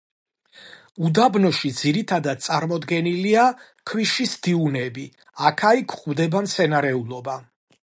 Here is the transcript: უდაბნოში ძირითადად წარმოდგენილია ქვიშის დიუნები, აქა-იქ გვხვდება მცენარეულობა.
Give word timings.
უდაბნოში 1.09 1.69
ძირითადად 1.81 2.41
წარმოდგენილია 2.45 3.45
ქვიშის 3.91 4.33
დიუნები, 4.49 5.07
აქა-იქ 5.53 5.89
გვხვდება 5.95 6.45
მცენარეულობა. 6.49 7.41